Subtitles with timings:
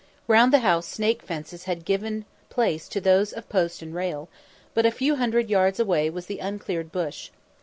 [0.27, 4.29] Round the house "snake fences" had given place to those of post and rail;
[4.73, 7.29] but a few hundred yards away was the uncleared bush.